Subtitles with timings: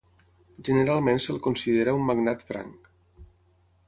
[0.69, 2.91] Generalment se'l considera un magnat franc.